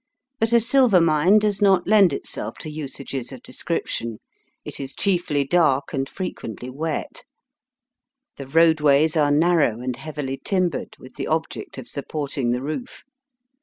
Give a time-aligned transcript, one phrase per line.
[0.39, 4.17] But a silver mine does not lend itseK to usages of de scription.
[4.65, 7.23] It is chiefly dark and frequently wet.
[8.37, 13.03] The roadways are narrow and heavily timbered, with the object of supporting the roof.